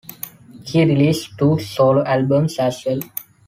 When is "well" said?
2.87-3.01